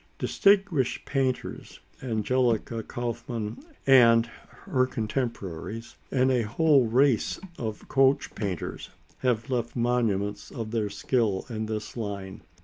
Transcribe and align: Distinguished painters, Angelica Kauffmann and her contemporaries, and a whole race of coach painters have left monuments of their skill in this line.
Distinguished 0.17 1.05
painters, 1.05 1.79
Angelica 2.01 2.81
Kauffmann 2.81 3.59
and 3.85 4.25
her 4.25 4.87
contemporaries, 4.87 5.95
and 6.09 6.31
a 6.31 6.41
whole 6.41 6.87
race 6.87 7.39
of 7.59 7.87
coach 7.87 8.33
painters 8.33 8.89
have 9.19 9.51
left 9.51 9.75
monuments 9.75 10.49
of 10.49 10.71
their 10.71 10.89
skill 10.89 11.45
in 11.51 11.67
this 11.67 11.95
line. 11.95 12.41